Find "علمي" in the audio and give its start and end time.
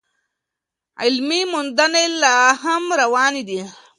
1.01-1.41